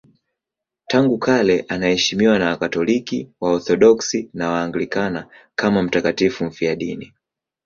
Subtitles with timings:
[0.87, 7.13] Tangu kale anaheshimiwa na Wakatoliki, Waorthodoksi na Waanglikana kama mtakatifu mfiadini.